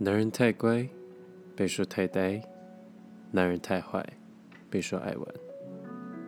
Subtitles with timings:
[0.00, 0.88] 男人太乖，
[1.56, 2.40] 被说太呆；
[3.32, 4.06] 男人太坏，
[4.70, 5.26] 被说爱玩。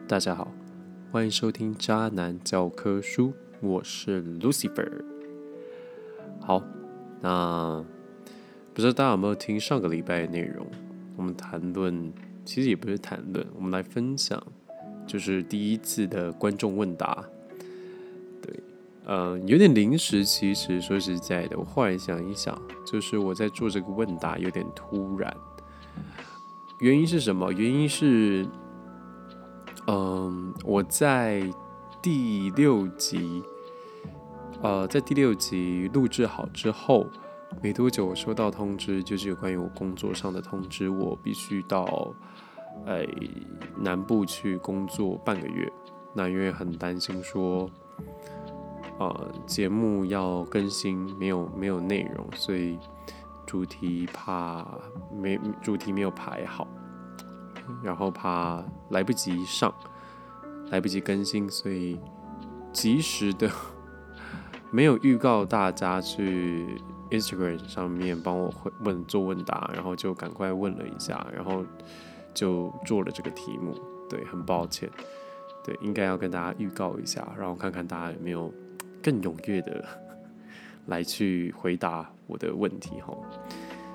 [0.08, 0.52] 大家好，
[1.12, 3.28] 欢迎收听《渣男教科书》，
[3.60, 4.90] 我是 Lucifer。
[6.40, 6.60] 好，
[7.20, 7.84] 那
[8.74, 10.66] 不知道大家有没有听上个礼拜的内容？
[11.16, 12.12] 我们谈论，
[12.44, 14.44] 其实也不是谈论，我们来分享，
[15.06, 17.24] 就是第一次的观众问答。
[18.42, 18.52] 对
[19.12, 20.24] 嗯，有点临时。
[20.24, 25.36] 其实说实在的，我忽然想一想，就是我在做这个问答有点突然。
[26.78, 27.52] 原因是什么？
[27.52, 28.46] 原因是，
[29.88, 31.42] 嗯，我在
[32.00, 33.42] 第六集，
[34.62, 37.04] 呃，在第六集录制好之后，
[37.60, 42.14] 没多久我收到通知，就是有关于我工作上的通知，我必须到
[42.86, 43.04] 哎
[43.76, 45.68] 南部去工作半个月。
[46.14, 47.68] 那因为很担心说。
[49.00, 52.78] 呃，节目要更新，没有没有内容，所以
[53.46, 54.62] 主题怕
[55.10, 56.68] 没主题没有排好，
[57.82, 59.74] 然后怕来不及上，
[60.70, 61.98] 来不及更新，所以
[62.74, 63.50] 及时的
[64.70, 66.78] 没有预告大家去
[67.10, 68.52] Instagram 上面帮我
[68.84, 71.64] 问做问答，然后就赶快问了一下，然后
[72.34, 73.74] 就做了这个题目。
[74.10, 74.90] 对，很抱歉，
[75.64, 78.52] 对，应该要跟大家预告一下，然后看看大家有没有。
[79.02, 79.84] 更踊跃的
[80.86, 83.16] 来去回答我的问题哈，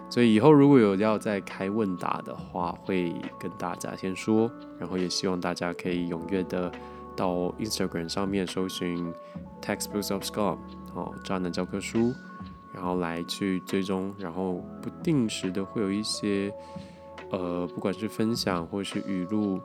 [0.09, 6.71] 所以以后如果有要再开问答的话，会跟大家先说，然后也希望大家可以踊跃的
[7.15, 9.13] 到 Instagram 上面搜寻
[9.61, 10.57] Textbooks of Scum
[10.93, 12.13] 哦，渣男教科书，
[12.73, 16.53] 然后来去追踪，然后不定时的会有一些
[17.31, 19.59] 呃，不管是分享或是语录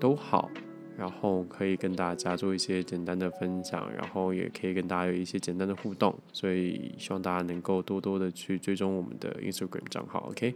[0.00, 0.50] 都好。
[0.96, 10.54] 然后可以跟大家做一些简单的分享，然后也可以跟大家有一些简单的互动，所以希望大家能够多多的去追踪我们的 Instagram 账号，OK？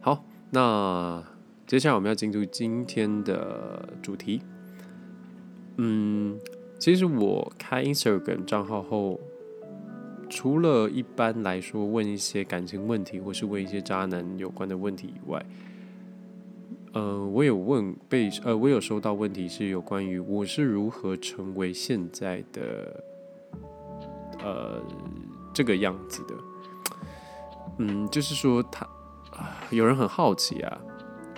[0.00, 1.22] 好，那
[1.66, 4.40] 接下来我们要进入今天的主题。
[5.76, 6.38] 嗯，
[6.78, 9.20] 其实我开 Instagram 账号后，
[10.30, 15.44] 除了一般来说问一些感情问题或是问一些渣男有关的问题以外，
[16.96, 23.04] 呃，我有问被呃，我有收到问题是有关于我是如何成为现在的
[24.42, 24.80] 呃
[25.52, 26.34] 这个样子的。
[27.80, 28.88] 嗯，就是说他
[29.68, 30.80] 有人很好奇啊，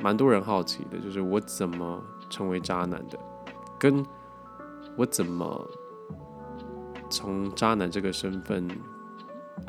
[0.00, 3.18] 蛮多人好奇的，就是我怎么成为渣男的，
[3.80, 4.06] 跟
[4.96, 5.68] 我怎么
[7.10, 8.68] 从渣男这个身份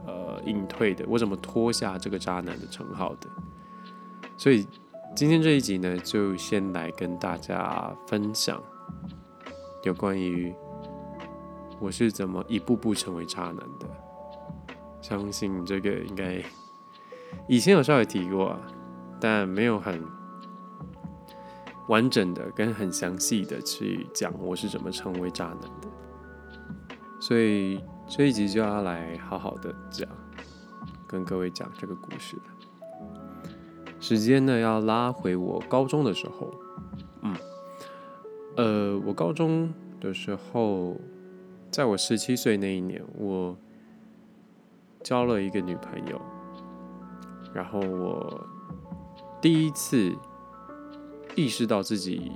[0.05, 3.27] 呃隐退的，我怎么脱下这个渣男的称号的，
[4.37, 4.67] 所以。
[5.15, 8.61] 今天这一集呢，就先来跟大家分享
[9.83, 10.53] 有关于
[11.79, 13.87] 我是怎么一步步成为渣男的。
[15.01, 16.41] 相信这个应该
[17.47, 18.55] 以前有稍微提过，
[19.19, 20.01] 但没有很
[21.89, 25.87] 完整的跟很详细的去讲我是怎么成为渣男的。
[27.19, 30.07] 所以这一集就要来好好的讲，
[31.05, 32.43] 跟各位讲这个故事了。
[34.01, 36.53] 时间呢，要拉回我高中的时候，
[37.21, 37.35] 嗯，
[38.55, 40.95] 呃，我高中的时候，
[41.69, 43.55] 在我十七岁那一年，我
[45.03, 46.21] 交了一个女朋友，
[47.53, 48.47] 然后我
[49.41, 50.15] 第一次
[51.35, 52.31] 意识到自己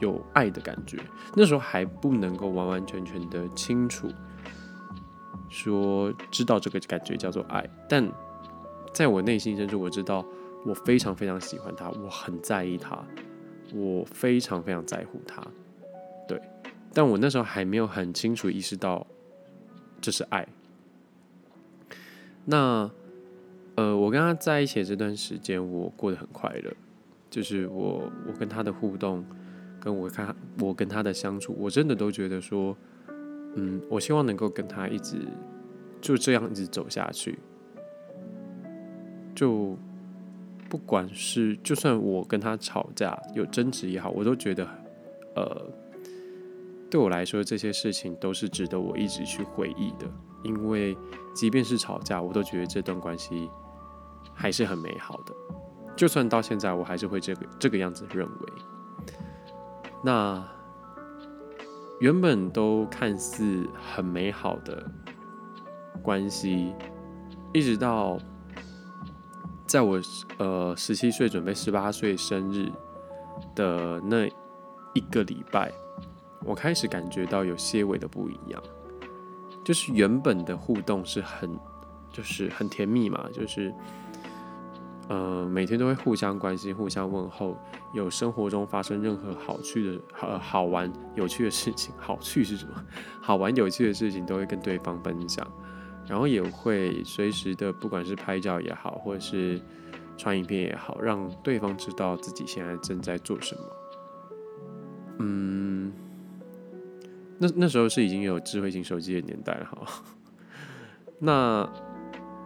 [0.00, 0.98] 有爱的感觉，
[1.36, 4.08] 那时候还不能够完完全全的清楚
[5.48, 8.12] 说知道这个感觉叫做爱，但。
[8.92, 10.24] 在我内心深处，我知道
[10.64, 13.02] 我非常非常喜欢他，我很在意他，
[13.74, 15.46] 我非常非常在乎他，
[16.26, 16.40] 对。
[16.92, 19.06] 但我那时候还没有很清楚意识到
[20.00, 20.48] 这是爱。
[22.44, 22.90] 那
[23.76, 26.72] 呃，我跟他在一起这段时间，我过得很快乐，
[27.30, 29.24] 就是我我跟他的互动，
[29.78, 32.76] 跟我看我跟他的相处，我真的都觉得说，
[33.54, 35.18] 嗯，我希望能够跟他一直
[36.00, 37.38] 就这样一直走下去。
[39.38, 39.76] 就
[40.68, 44.66] 不管是就算我跟他吵架有争执也好，我都觉得，
[45.36, 45.64] 呃，
[46.90, 50.10] 对我来说这些事情都是值得我一直去回忆的。
[50.42, 50.98] 因为
[51.36, 53.48] 即便是吵架，我都觉得这段关系
[54.34, 55.32] 还是很美好的。
[55.94, 58.52] 就算到现在，我还是会这个这个样子认为。
[60.02, 60.44] 那
[62.00, 63.64] 原本都看似
[63.94, 64.84] 很美好的
[66.02, 66.72] 关系，
[67.54, 68.18] 一直到。
[69.68, 70.00] 在我
[70.38, 72.72] 呃十七岁准备十八岁生日
[73.54, 74.26] 的那
[74.94, 75.70] 一个礼拜，
[76.42, 78.62] 我开始感觉到有些微的不一样，
[79.62, 81.54] 就是原本的互动是很
[82.10, 83.70] 就是很甜蜜嘛，就是
[85.10, 87.54] 呃每天都会互相关心、互相问候，
[87.92, 92.84] 有生活中发生任何好趣的、好好玩、有趣的事情，好趣是什么？
[93.20, 95.46] 好玩有趣的事情都会跟对方分享，
[96.08, 99.60] 然后也会随时的，不管是拍照也好，或者是
[100.16, 103.60] 传影片也好，让对方知道自己现在正在做什么。
[105.18, 105.92] 嗯，
[107.38, 110.02] 那那时候是已经有智慧型手机的年代了哈。
[111.20, 111.68] 那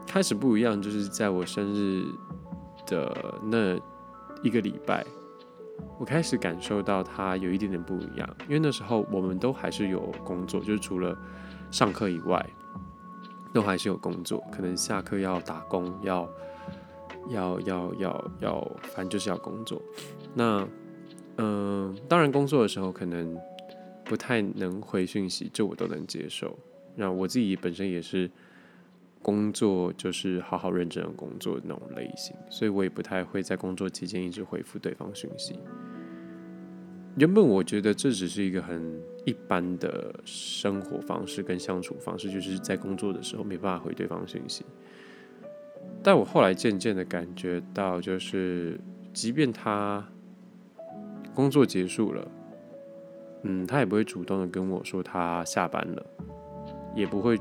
[0.07, 2.05] 开始不一样，就是在我生日
[2.87, 3.77] 的那
[4.43, 5.05] 一个礼拜，
[5.99, 8.29] 我开始感受到他有一点点不一样。
[8.49, 11.17] 因为那时候我们都还是有工作，就是除了
[11.71, 12.45] 上课以外，
[13.53, 14.43] 都还是有工作。
[14.51, 16.29] 可能下课要打工，要
[17.29, 19.81] 要要要要，反正就是要工作。
[20.35, 20.67] 那
[21.37, 23.39] 嗯，当然工作的时候可能
[24.05, 26.59] 不太能回讯息，这我都能接受。
[26.95, 28.31] 那我自己本身也是。
[29.25, 35.61] 工作就是好好认真的工作那种类型，所以我也不太会在工作期间一直回复对方讯息。
[37.17, 44.65] 原本我觉得这只是一个很一般的生活方式跟相处方式，就是在工作的时候没办法回对方信息。
[46.03, 48.81] 但我后来渐渐的感觉到，就是
[49.13, 50.05] 即便他
[51.35, 52.29] 工作结束了，
[53.43, 56.07] 嗯，他也不会主动的跟我说他下班了，
[56.95, 57.39] 也不会。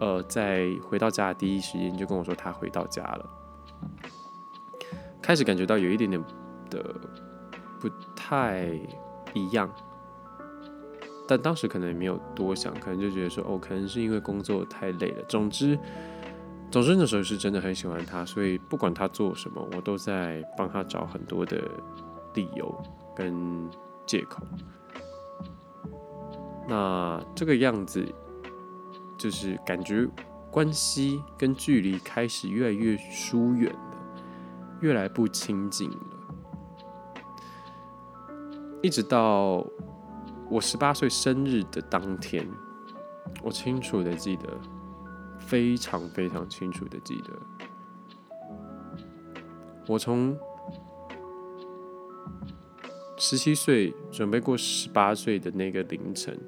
[0.00, 3.30] 呃，在回到家的第一时间就跟我说他回到家了，
[5.20, 6.22] 开始感觉到有一点点
[6.70, 6.94] 的
[7.80, 8.68] 不太
[9.34, 9.68] 一样，
[11.28, 15.22] 但当时可能也没有多想，可能就觉得说哦，可能是因为工作太累了。
[15.28, 15.78] 总之，
[16.70, 21.62] 总之那时候是真的很喜欢他，所以不管他做什么，我都在帮他找很多的
[22.34, 22.74] 理由
[23.14, 23.70] 跟
[24.06, 24.42] 借口。
[26.66, 28.04] 那这个样子。
[29.20, 30.06] 就是感觉
[30.48, 33.80] 关系跟距离开始越来越疏远了，
[34.80, 35.96] 越来不亲近了。
[38.80, 39.66] 一直到
[40.50, 42.46] 我十八岁生日的当天，
[43.42, 44.48] 我清楚的记得，
[45.38, 47.32] 非常非常清楚的记得，
[49.86, 50.36] 我从
[53.16, 56.38] 十七岁准备过十八岁的那个凌晨。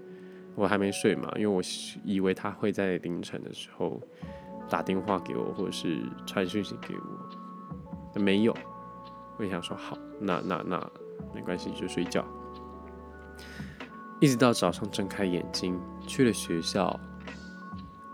[0.56, 1.62] 我还没睡嘛，因为我
[2.04, 3.98] 以为他会在凌晨的时候
[4.68, 8.54] 打电话给我，或者是传讯息给我，没有。
[9.38, 10.90] 我想说好，那那那
[11.32, 12.26] 没关系，就睡觉。
[14.20, 17.00] 一直到早上睁开眼睛，去了学校，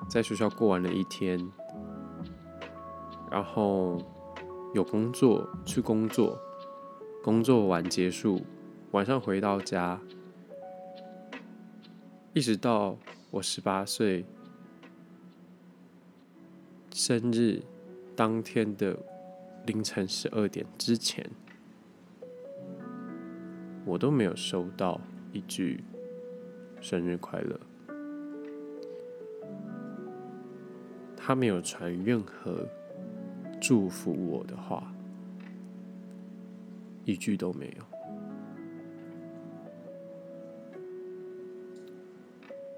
[0.08, 1.37] 在学校过完了一天，
[3.29, 4.00] 然后
[4.73, 6.38] 有工作去工作，
[7.25, 8.41] 工作完结束，
[8.93, 10.00] 晚上回到家。
[12.32, 12.97] 一直到
[13.32, 14.25] 我十八岁
[16.93, 17.61] 生日
[18.14, 18.97] 当天的
[19.67, 21.29] 凌晨十二点之前，
[23.85, 25.00] 我都没有收到
[25.32, 25.82] 一句
[26.81, 27.58] 生日快乐。
[31.17, 32.65] 他没有传任何
[33.60, 34.93] 祝福我的话，
[37.05, 37.84] 一句都没有。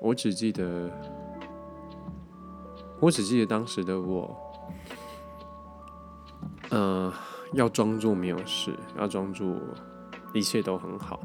[0.00, 0.90] 我只记得，
[3.00, 4.34] 我只记得当时的我，
[6.70, 7.12] 呃，
[7.52, 9.54] 要装作没有事，要装作
[10.32, 11.20] 一切都很好。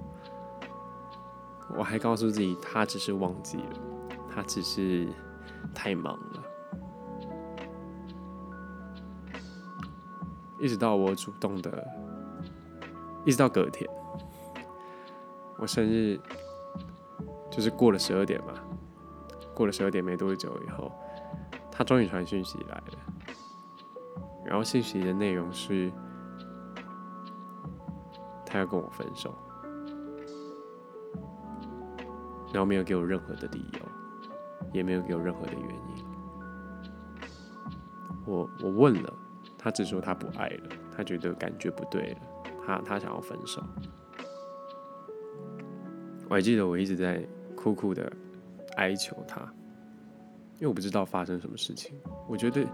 [1.77, 3.79] 我还告诉自己，他只是忘记了，
[4.33, 5.07] 他只是
[5.73, 6.43] 太忙了。
[10.59, 11.87] 一直到我主动的，
[13.25, 13.89] 一直到隔天，
[15.57, 16.19] 我生日。
[17.51, 18.53] 就是过了十二点嘛，
[19.53, 20.91] 过了十二点没多久以后，
[21.71, 22.83] 他终于传讯息来了。
[24.43, 25.91] 然后信息的内容是，
[28.43, 29.31] 他要跟我分手，
[32.53, 33.79] 然后没有给我任何的理由，
[34.71, 36.05] 也没有给我任何的原因。
[38.25, 39.13] 我我问了，
[39.57, 42.17] 他只说他不爱了，他觉得感觉不对了，
[42.65, 43.61] 他他想要分手。
[46.29, 47.21] 我还记得我一直在。
[47.55, 48.11] 苦苦的
[48.75, 49.39] 哀求他，
[50.55, 51.95] 因为我不知道发生什么事情。
[52.27, 52.67] 我觉得，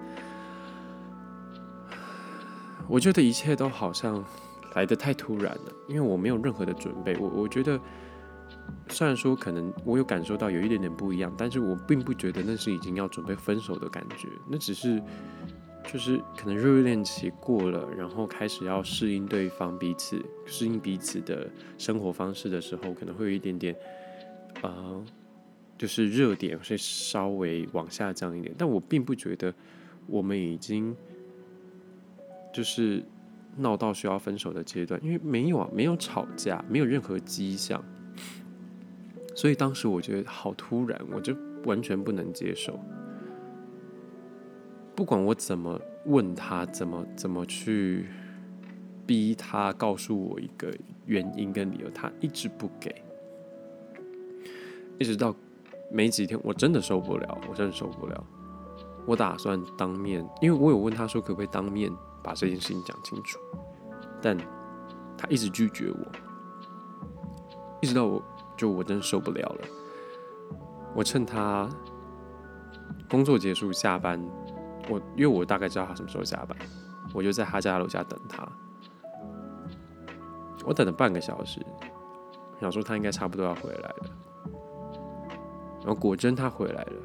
[2.88, 4.26] 我觉得一切都好像
[4.74, 7.16] 来的太突然了，因为我没有任何的准备。
[7.18, 7.80] 我我觉得，
[8.90, 14.28] 虽然说可能我有感受到有一点点不一样，但是我并不觉得那是已经要准备分手的感觉。
[14.50, 15.02] 那只是
[15.92, 23.76] 就是可能热恋期过了，然后开始要适应对方彼此、适应彼此的生活方式的时候，可能会有一点点。
[24.62, 25.06] 呃，
[25.78, 29.54] 就是热点会稍微往下降一点，但我并不觉得
[30.08, 30.94] 我们已经
[32.52, 33.02] 就是
[33.56, 37.82] 闹到需要分手的阶段，因为没有啊，没有吵架，没有任何迹象，
[39.40, 42.78] 所以当时我觉得好突然，我就完全不能接受。
[44.94, 48.10] 不管我怎么问他，怎么怎么去
[49.08, 52.94] 逼他告诉我一个原因跟理由，他一直不给，
[54.98, 55.34] 一直到
[55.90, 58.26] 没几天，我真的受不了，我真的受不了。
[59.06, 61.90] 我打算当面，因为我有问他说可不可以当面
[62.22, 63.40] 把这件事情讲清楚，
[64.22, 64.38] 但
[65.18, 66.06] 他一直拒绝我，
[67.80, 68.22] 一直到我
[68.60, 69.68] 就我真受不了了。
[70.94, 71.70] 我趁他
[73.10, 74.22] 工作结束下班。
[74.90, 76.58] 我因为我大概知道他什么时候下班，
[77.14, 78.46] 我就在他家楼下等他。
[80.66, 81.66] 我等了半个小时，
[82.60, 84.06] 想说他应该差不多要回来了。
[85.86, 87.04] 然后果真他回来了，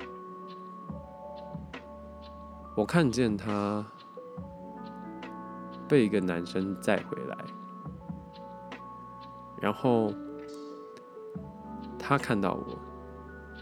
[2.75, 3.87] 我看见他
[5.87, 7.37] 被一个男生载回来，
[9.61, 10.11] 然后
[12.07, 12.79] 他看到我，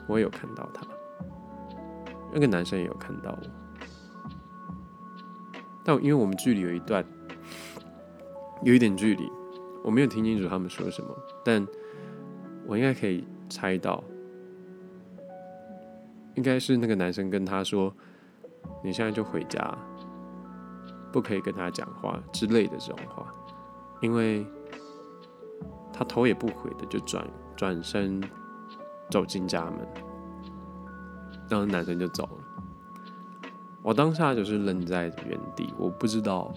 [0.09, 0.85] 我有看到他，
[2.33, 3.49] 那个男生也有看到我。
[5.85, 7.05] 但因为我们距离有一段，
[8.65, 9.31] 有一点距离，
[9.85, 11.65] 我没有听清楚他们说什么，但
[12.67, 14.03] 我应该可以猜到，
[16.35, 17.95] 应该是那个男生跟他说
[18.83, 19.79] ：“你现在就回家，
[21.13, 23.33] 不可以跟他讲话之类的这种话。”
[24.03, 24.45] 因为
[25.93, 27.25] 他头也不回的就转
[27.63, 28.21] 转身
[29.09, 29.87] 走进家门，
[31.49, 32.65] 然后男生就走了。
[33.85, 36.53] 我当下就是愣在原地，我不知道，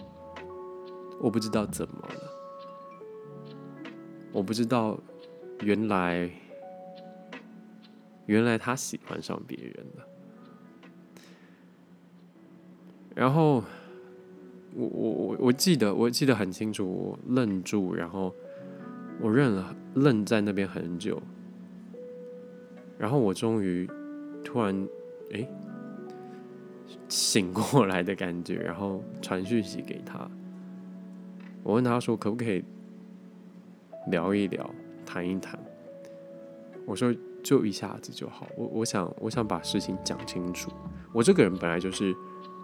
[1.20, 3.52] 我不知道怎么了，
[4.32, 4.98] 我不知道，
[5.60, 6.28] 原来，
[8.26, 10.08] 原来他喜欢上别人了。
[13.14, 13.62] 然后，
[14.74, 18.34] 我我我我记得我记得很清楚，我愣住，然后
[19.20, 21.20] 我认了，愣在那边很久，
[22.98, 23.88] 然后我终于
[24.44, 24.88] 突然，
[25.32, 25.48] 哎。
[27.08, 30.28] 醒过来的感觉， 然后传讯息给他。
[31.62, 32.64] 我问他说：“可不可以
[34.08, 34.68] 聊一聊，
[35.04, 35.58] 谈一谈？”
[36.86, 40.70] 我说：“就一下子就好。”我我想我想把事情讲清楚。
[41.12, 42.14] 我这个人本来就是，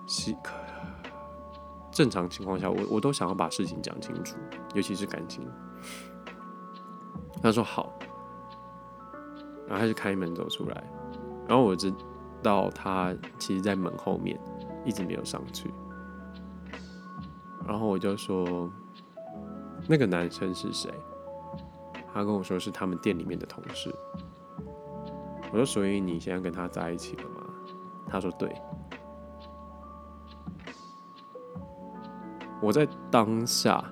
[0.07, 0.33] 是
[1.91, 4.37] 正常情况下，我我都想要把事情讲清楚，
[4.75, 5.45] 尤其是感情。
[7.43, 7.93] 他说好，
[9.67, 10.85] 然后他就开门走出来，
[11.49, 11.93] 然后我知
[12.43, 14.39] 道他其实，在门后面
[14.85, 15.73] 一直没有上去，
[17.67, 18.71] 然后我就说，
[19.89, 20.93] 那个男生是谁？
[22.15, 23.93] 他跟我说是他们店里面的同事。
[25.51, 27.45] 我说，所以你现在跟他在一起了吗？
[28.07, 28.55] 他说对。
[32.61, 33.85] 我在当下，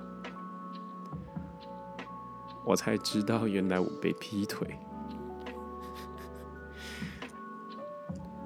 [2.71, 4.65] 我才知道原来我被劈腿。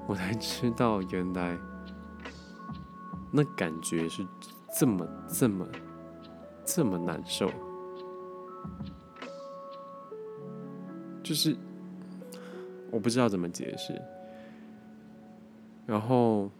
[0.04, 1.56] 我才知道，原来
[3.30, 4.26] 那感觉是
[4.76, 5.64] 这么、这么、
[6.64, 7.48] 这么难受。
[11.22, 11.56] 就是
[12.90, 13.94] 我不知道怎么解释。
[15.86, 16.50] 然后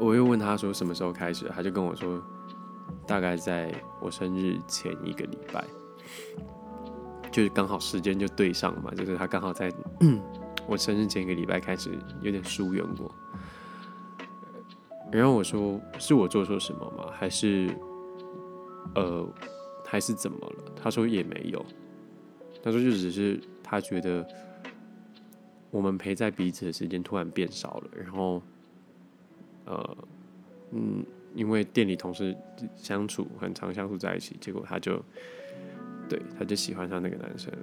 [0.00, 2.20] 我又问他说什么时候开始，他就跟我说，
[3.06, 5.64] 大概在我生日前一个礼拜，
[7.30, 9.72] 就是刚好时间就对上嘛，就是他刚好在。
[10.66, 13.14] 我生日前一个礼拜开始有点疏远我，
[15.10, 17.10] 然后我说是我做错什么吗？
[17.10, 17.70] 还是
[18.94, 19.26] 呃
[19.82, 20.72] 还是怎么了？
[20.76, 21.64] 他说也没有，
[22.62, 24.28] 他说就只是他觉得
[25.70, 28.42] 我们陪在彼此的时间突然变少了，然后
[29.64, 29.96] 呃
[30.72, 31.02] 嗯，
[31.34, 32.36] 因为店里同事
[32.76, 35.02] 相处很常相处在一起，结果他就
[36.08, 37.58] 对他就喜欢上那个男生了。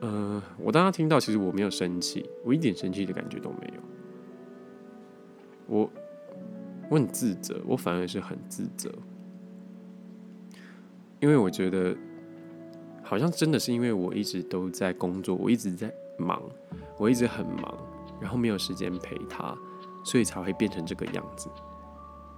[0.00, 3.82] 呃，我当时听到，其实我没有生气，我一点生气的感觉都没有。
[5.66, 5.90] 我
[6.90, 8.92] 我很自责，我反而是很自责，
[11.20, 11.96] 因为我觉得
[13.02, 16.42] 好像真的是因为我一直都在工作，我一直在忙，
[16.98, 17.78] 我一直很忙，
[18.20, 19.56] 然后没有时间陪他，
[20.04, 21.48] 所以才会变成这个样子。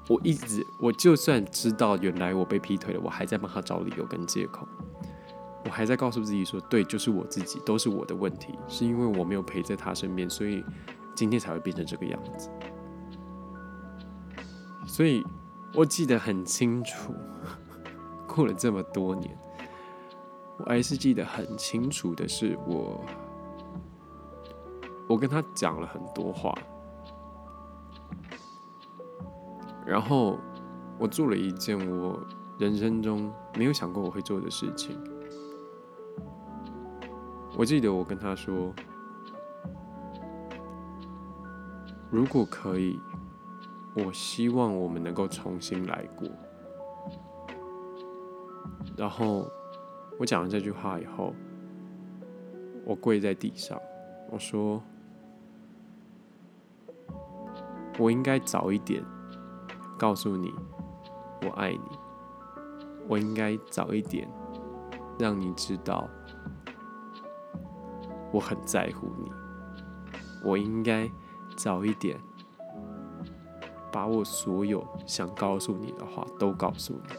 [0.08, 4.66] 我一直，我就算知道原来我被劈腿了，我还在帮他找理由跟借口。
[5.64, 10.62] 我还在告诉自己说，对，就是我自己，都是我的问题，是因为我没有陪在他身边，所以
[11.14, 12.50] 今天才会变成这个样子。
[14.86, 15.24] 所以
[15.72, 17.14] 我记得很清楚，
[18.28, 19.34] 过了这么多年，
[20.58, 23.02] 我还是记得很清楚的是，我
[25.08, 26.54] 我跟他讲了很多话，
[29.86, 30.38] 然后
[30.98, 32.18] 我做了一件我
[32.58, 34.98] 人生中没有想过我会做的事情。
[37.56, 38.72] 我记得我跟他说，
[42.10, 42.98] 如果可以，
[43.94, 46.28] 我希望我们能够重新来过。
[48.96, 49.48] 然后
[50.18, 51.32] 我讲完这句话以后，
[52.84, 53.80] 我跪在地上，
[54.30, 54.82] 我说
[57.98, 59.04] ：“我应该早一点
[59.98, 60.54] 告诉你
[61.42, 61.98] 我爱你，
[63.08, 64.28] 我应该早一点
[65.18, 66.08] 让你知道
[68.32, 69.30] 我很在乎你，
[70.44, 71.08] 我应该
[71.56, 72.18] 早一点
[73.92, 77.14] 把我所有想告诉你的话都告诉你。”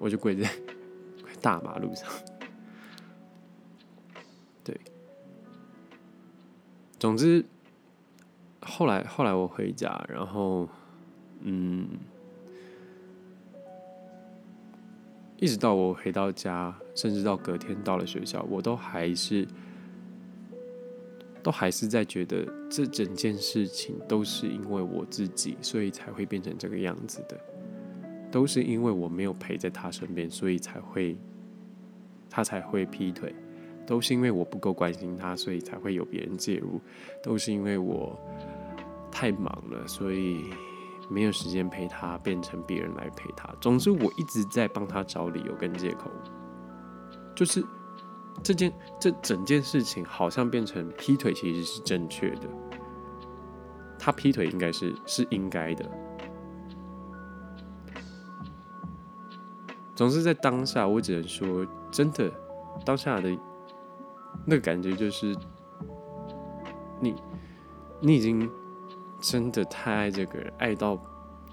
[0.00, 0.50] 我就跪在
[1.40, 2.10] 大马路上，
[4.64, 4.80] 对。
[6.98, 7.44] 总之，
[8.62, 10.68] 后来后来我回家，然后，
[11.40, 11.86] 嗯，
[15.36, 19.46] 一直到我回到家，甚至到隔天到了学校，我都还是，
[21.42, 27.36] 都还是在觉得这整件事情都是因为我自己，所以才会变成这个样子的。
[28.30, 31.18] 都是因为我没有陪在他身边，所以才会
[32.30, 33.30] 他才会劈腿；
[33.86, 36.80] 都是因为我不够关心他，所以才会有别人介入；
[37.22, 38.18] 都是因为我
[39.10, 40.50] 太忙了，所以
[41.10, 43.48] 没有时间陪他，变成别人来陪他。
[43.60, 46.10] 总之，我一直在帮他找理由跟借口，
[47.34, 47.64] 就是
[48.42, 52.48] 这件这整件事情好像变成劈腿其实是正确的，
[53.98, 55.88] 他劈腿应该是是应该的。
[59.94, 62.32] 总是在当下，我只能说，真的，
[62.84, 63.30] 当下的
[64.44, 65.36] 那个感觉就是，
[67.00, 67.14] 你，
[68.00, 68.50] 你已经
[69.20, 70.98] 真的太爱这个人，爱到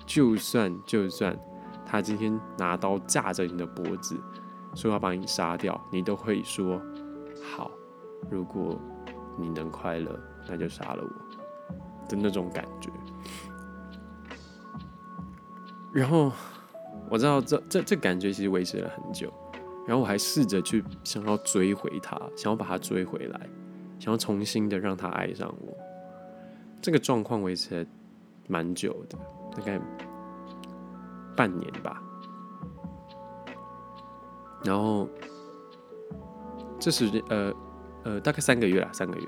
[0.05, 1.37] 就算就算
[1.85, 4.15] 他今天拿刀架着你的脖子，
[4.75, 6.81] 说要把你杀掉，你都会说
[7.43, 7.71] 好，
[8.29, 8.79] 如果
[9.37, 12.89] 你能快乐，那就杀了我的那种感觉，
[15.91, 16.31] 然后。
[17.11, 19.33] 我知道这这这感觉其实维持了很久，
[19.89, 23.49] 然后我还试着去想要追回他，想要把他追回来，
[23.97, 25.75] 想要重新的让他爱上我。
[26.79, 27.89] 这个状况维持了
[28.47, 29.17] 蛮久的，
[29.57, 29.81] 大概
[31.35, 31.99] 半年吧。
[34.63, 35.09] 然后
[36.79, 37.51] 这时间呃
[38.03, 39.27] 呃大概三个月啦，三个月。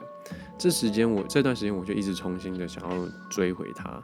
[0.60, 4.00] 这时间我这段时间我就一直重新的想要追回他。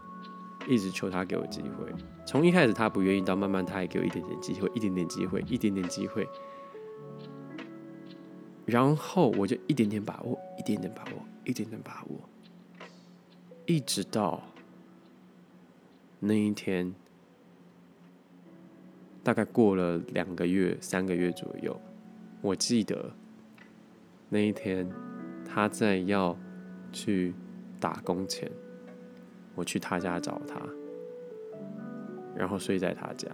[0.68, 1.90] 一直求他给我机会，
[2.26, 6.28] 从一开始他不愿意，到慢慢他还给我一点点机会，一点点机会，一点点机会，
[8.68, 12.20] 然后我就一点点把握，一点点把握，一点点把握，
[13.66, 14.44] 一直到
[16.20, 16.94] 那一天，
[19.24, 21.80] 大概过了两个月、三个月左右，
[22.42, 23.12] 我记得
[24.30, 24.88] 那一天
[25.44, 26.38] 他在要
[26.92, 27.34] 去
[27.80, 28.52] 打工前。
[29.56, 30.62] 我去他家找他，
[32.36, 33.28] 然后睡在他家，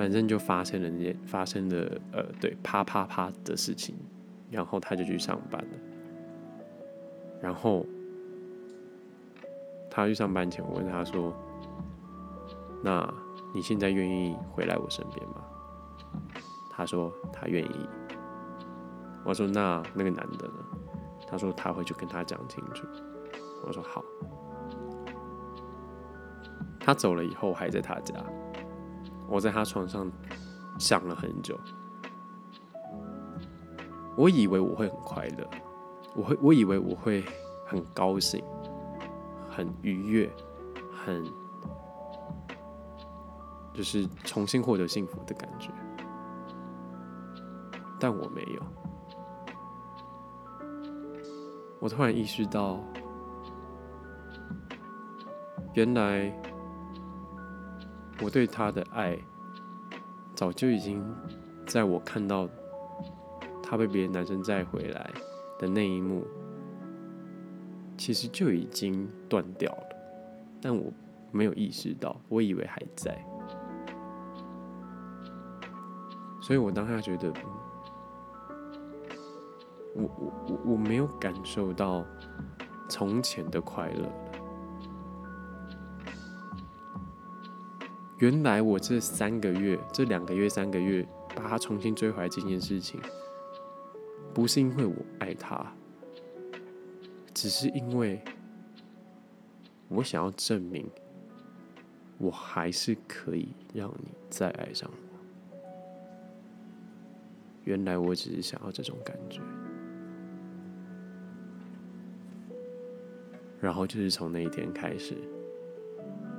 [0.00, 3.94] 反正就发生了那件发生的呃，对，啪啪啪的事情，
[4.50, 5.78] 然后他就去上班了。
[7.38, 7.84] 然后
[9.90, 11.36] 他去上班前，我问他说
[12.82, 13.12] ：“那
[13.54, 15.44] 你现在愿意回来我身边吗？”
[16.72, 17.88] 他说他愿意。
[19.22, 20.64] 我说那那个男的呢？
[21.28, 22.86] 他说他会去跟他讲清楚。
[23.66, 24.02] 我说好。
[26.80, 28.14] 他走了以后，还在他家。
[29.30, 30.10] 我在他床上
[30.78, 31.58] 想了很久。
[34.16, 35.48] 我以为我会很快乐，
[36.14, 37.24] 我会，我以为我会
[37.64, 38.44] 很高兴，
[39.48, 40.30] 很愉悦，
[40.92, 41.24] 很
[43.72, 45.70] 就是重新获得幸福的感觉。
[47.98, 48.62] 但我没有。
[51.78, 52.78] 我突然意识到。
[55.74, 56.28] 原来
[58.22, 59.18] 我对他的爱，
[60.34, 61.02] 早就已经
[61.66, 62.48] 在我看到
[63.62, 65.10] 他被别的男生载回来
[65.58, 66.26] 的那一幕，
[67.96, 69.96] 其实就已经断掉了，
[70.60, 70.92] 但我
[71.32, 73.24] 没有意识到，我以为还在，
[76.42, 77.32] 所以我当下觉得，
[79.94, 82.04] 我我我我没有感受到
[82.88, 84.29] 从前的快乐。
[88.20, 93.00] 原来我这三个月、这两个月、三个月把他重新追回来这件事情，
[94.34, 95.74] 不是因为我爱他，
[97.32, 98.20] 只是因为
[99.88, 100.86] 我想要证明，
[102.18, 105.58] 我还是可以让你再爱上我。
[107.64, 109.40] 原来我只是想要这种感觉。
[113.58, 115.16] 然后就是从那一天开始，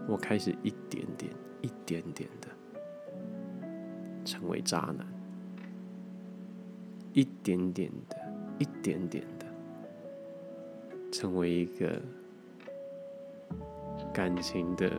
[0.08, 2.48] 我开始一点点、一点点的
[4.26, 5.06] 成为渣男，
[7.14, 8.18] 一点点的、
[8.60, 9.46] 一点点的
[11.12, 12.02] 成为一个
[14.14, 14.92] 感情的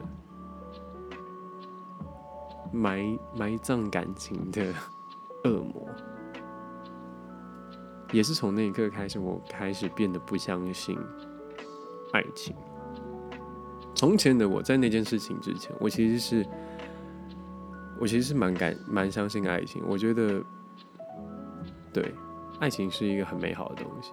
[2.73, 4.73] 埋埋葬感情的
[5.45, 5.89] 恶魔。
[8.13, 10.99] 也是从那一刻开始，我开始变得不相信。
[12.13, 12.55] 爱情。
[14.03, 16.45] 从前的我在那件事情之前，我其实是，
[18.01, 19.81] 我其实是蛮感蛮相信爱情。
[19.87, 20.43] 我觉得，
[21.93, 22.13] 对，
[22.59, 24.11] 爱情是一个很美好的东西，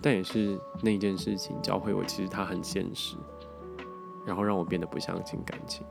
[0.00, 3.16] 但也是那件事情教会我，其实它很现实，
[4.24, 5.86] 然后让我变得不相信感情。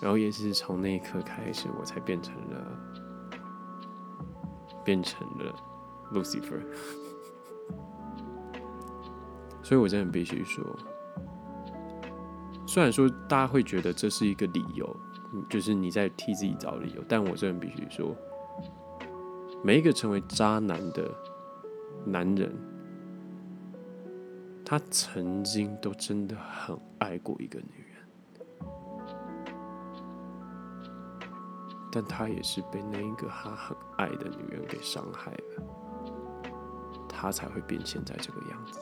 [0.00, 2.80] 然后也是从那一刻开始，我才变成了，
[4.82, 5.54] 变成了
[6.14, 6.62] Lucifer。
[9.62, 10.64] 所以，我真的必须说，
[12.66, 14.96] 虽然说大家会觉得这是一个理由，
[15.48, 18.14] 就是你在替自己找理由，但我这边必须说，
[19.62, 21.10] 每一个成为渣男的
[22.04, 22.52] 男人，
[24.64, 28.68] 他曾经都真的很爱过一个女人，
[31.92, 35.62] 但他也是被那一个他很爱的女人给伤害了，
[37.08, 38.80] 他才会变现在这个样子。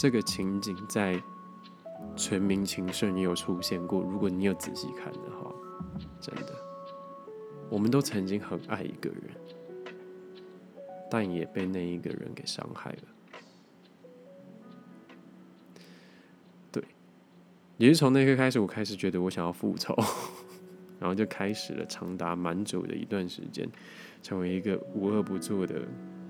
[0.00, 1.14] 这个情景在
[2.16, 4.00] 《全民情圣》也有出现过。
[4.00, 5.54] 如果你有仔细看的话，
[6.18, 6.56] 真的，
[7.68, 9.30] 我们都曾经很爱一个人，
[11.10, 13.02] 但也被那一个人给伤害了。
[16.72, 16.82] 对，
[17.76, 19.94] 也是从那刻开始，我开始觉得我想要复仇，
[20.98, 23.68] 然后就开始了长达蛮久的一段时间，
[24.22, 25.82] 成为一个无恶不作的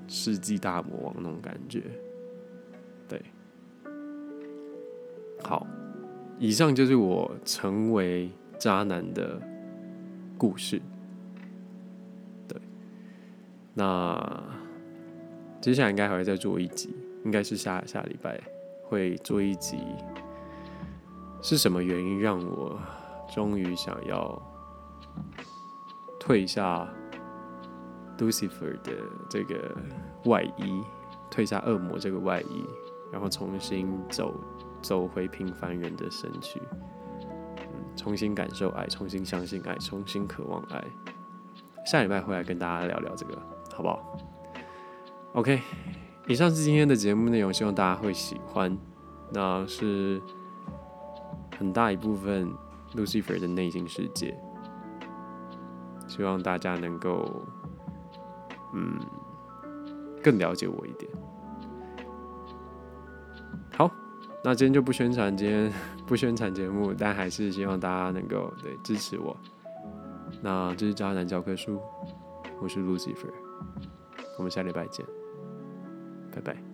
[0.09, 1.85] 世纪大魔王那种感觉。
[3.07, 3.23] 对。
[5.51, 5.67] 好，
[6.39, 9.37] 以上就是我成为渣男的
[10.39, 10.81] 故事。
[12.47, 12.57] 对，
[13.75, 14.41] 那
[15.61, 18.41] 接下来应该还会再做一集，应该是下下礼拜
[18.85, 19.79] 会做一集。
[21.43, 22.79] 是什么原因让我
[23.35, 24.41] 终于想要
[26.21, 26.89] 退下
[28.19, 28.93] Lucifer 的
[29.29, 29.77] 这个
[30.27, 30.81] 外衣，
[31.29, 32.65] 退下恶魔这个外衣，
[33.11, 34.33] 然后重新走？
[34.83, 36.61] 走回平凡人的身躯，
[37.59, 40.85] 嗯，重新感受爱，重新相信爱，重新渴望爱。
[41.87, 43.39] 下礼拜会来跟大家聊聊这个，
[43.75, 44.19] 好不好
[45.35, 45.61] ？OK，
[46.27, 48.77] 以上是今天的节目内容，希望大家会喜欢。
[49.33, 50.21] 那是
[51.57, 52.53] 很大一部分
[52.95, 54.37] Lucifer 的内心世界，
[56.09, 57.45] 希望大家能够，
[58.75, 58.99] 嗯，
[60.21, 61.11] 更了解我一点。
[64.43, 65.73] 那今天就不宣传，今天
[66.07, 69.37] 不宣传节目，但还是希望大家能够对支持我。
[70.41, 71.79] 那这是渣男教科书，
[72.61, 73.33] 我是 Lucifer，
[74.39, 75.05] 我们下礼拜见，
[76.35, 76.70] 拜拜。